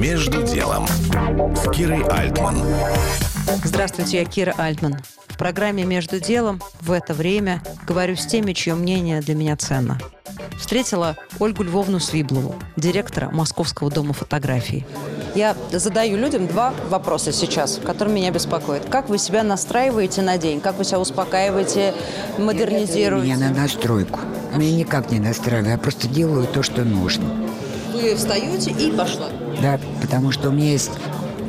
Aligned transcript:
Между 0.00 0.42
делом 0.42 0.86
с 1.54 1.70
Кирой 1.72 2.02
Альтман. 2.04 2.56
Здравствуйте, 3.62 4.20
я 4.20 4.24
Кира 4.24 4.54
Альтман. 4.56 4.96
В 5.28 5.36
программе 5.36 5.84
«Между 5.84 6.18
делом» 6.18 6.62
в 6.80 6.90
это 6.90 7.12
время 7.12 7.62
говорю 7.86 8.16
с 8.16 8.24
теми, 8.24 8.54
чье 8.54 8.74
мнение 8.74 9.20
для 9.20 9.34
меня 9.34 9.58
ценно. 9.58 9.98
Встретила 10.58 11.18
Ольгу 11.38 11.64
Львовну 11.64 12.00
Свиблову, 12.00 12.54
директора 12.76 13.28
Московского 13.30 13.90
дома 13.90 14.14
фотографий. 14.14 14.86
Я 15.34 15.54
задаю 15.70 16.16
людям 16.16 16.46
два 16.46 16.72
вопроса 16.88 17.30
сейчас, 17.30 17.78
которые 17.84 18.14
меня 18.14 18.30
беспокоят. 18.30 18.88
Как 18.88 19.10
вы 19.10 19.18
себя 19.18 19.42
настраиваете 19.42 20.22
на 20.22 20.38
день? 20.38 20.62
Как 20.62 20.78
вы 20.78 20.84
себя 20.84 20.98
успокаиваете, 20.98 21.92
модернизируете? 22.38 23.34
Меня 23.34 23.50
на 23.50 23.54
настройку. 23.54 24.20
Меня 24.56 24.78
никак 24.78 25.10
не 25.10 25.20
настраиваю, 25.20 25.72
я 25.72 25.78
просто 25.78 26.08
делаю 26.08 26.46
то, 26.46 26.62
что 26.62 26.84
нужно. 26.84 27.49
Вы 27.92 28.14
встаете 28.14 28.70
и 28.70 28.90
пошла. 28.90 29.28
Да, 29.62 29.78
потому 30.00 30.32
что 30.32 30.48
у 30.48 30.52
меня 30.52 30.72
есть 30.72 30.90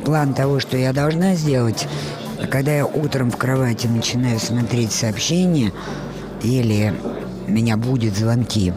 план 0.04 0.34
того, 0.34 0.60
что 0.60 0.76
я 0.76 0.92
должна 0.92 1.34
сделать. 1.34 1.86
А 2.42 2.46
когда 2.46 2.72
я 2.72 2.86
утром 2.86 3.30
в 3.30 3.36
кровати 3.36 3.86
начинаю 3.86 4.38
смотреть 4.40 4.92
сообщения 4.92 5.72
или 6.42 6.92
меня 7.46 7.76
будет 7.76 8.16
звонки, 8.16 8.72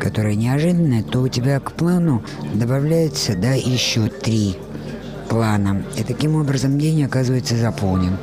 которые 0.00 0.36
неожиданные, 0.36 1.02
то 1.02 1.20
у 1.20 1.28
тебя 1.28 1.60
к 1.60 1.72
плану 1.72 2.22
добавляется, 2.54 3.36
да, 3.36 3.52
еще 3.52 4.08
три 4.08 4.56
плана. 5.28 5.82
И 5.96 6.02
таким 6.02 6.36
образом 6.36 6.78
день 6.78 7.04
оказывается 7.04 7.56
заполнен. 7.56 8.18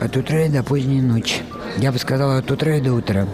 От 0.00 0.16
утра 0.16 0.48
до 0.48 0.62
поздней 0.62 1.00
ночи. 1.00 1.36
Я 1.78 1.92
бы 1.92 1.98
сказала, 1.98 2.38
от 2.38 2.50
утра 2.50 2.80
до 2.80 2.92
утра. 2.92 3.26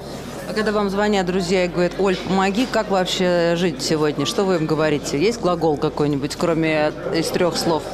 А 0.50 0.52
когда 0.52 0.72
вам 0.72 0.90
звонят 0.90 1.26
друзья 1.26 1.64
и 1.64 1.68
говорят, 1.68 1.92
Оль, 2.00 2.16
помоги, 2.16 2.66
как 2.66 2.90
вообще 2.90 3.54
жить 3.54 3.80
сегодня? 3.80 4.26
Что 4.26 4.44
вы 4.44 4.56
им 4.56 4.66
говорите? 4.66 5.16
Есть 5.16 5.40
глагол 5.40 5.76
какой-нибудь, 5.76 6.34
кроме 6.34 6.90
из 7.14 7.28
трех 7.28 7.56
слов? 7.56 7.84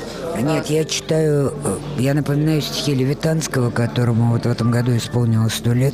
Нет, 0.41 0.64
я 0.69 0.87
читаю, 0.87 1.52
э, 1.62 1.78
я 1.98 2.14
напоминаю 2.14 2.62
стихи 2.62 2.94
Левитанского, 2.94 3.70
которому 3.70 4.33
вот 4.33 4.47
в 4.47 4.48
этом 4.48 4.70
году 4.70 4.97
исполнилось 4.97 5.53
сто 5.53 5.75
лет. 5.75 5.92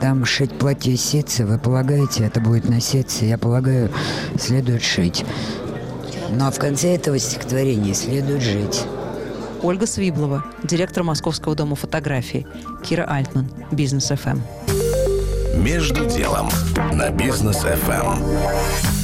Там 0.00 0.24
шить 0.24 0.50
платье 0.50 0.96
ситцы, 0.96 1.46
вы 1.46 1.60
полагаете, 1.60 2.24
это 2.24 2.40
будет 2.40 2.68
носиться? 2.68 3.24
Я 3.24 3.38
полагаю, 3.38 3.92
следует 4.36 4.82
шить. 4.82 5.24
Ну 6.32 6.44
а 6.44 6.50
в 6.50 6.58
конце 6.58 6.96
этого 6.96 7.20
стихотворения 7.20 7.94
следует 7.94 8.42
жить. 8.42 8.82
Ольга 9.62 9.86
Свиблова, 9.86 10.44
директор 10.64 11.04
Московского 11.04 11.54
дома 11.54 11.76
фотографии. 11.76 12.48
Кира 12.82 13.04
Альтман, 13.04 13.48
Бизнес 13.70 14.08
ФМ. 14.08 14.40
Между 15.54 16.04
делом 16.04 16.48
на 16.92 17.10
бизнес 17.10 17.64
FM. 17.64 18.97